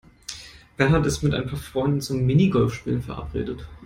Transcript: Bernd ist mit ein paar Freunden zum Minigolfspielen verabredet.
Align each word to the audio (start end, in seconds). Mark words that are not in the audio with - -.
Bernd 0.77 1.05
ist 1.05 1.21
mit 1.21 1.35
ein 1.35 1.45
paar 1.45 1.59
Freunden 1.59 2.01
zum 2.01 2.25
Minigolfspielen 2.25 3.03
verabredet. 3.03 3.67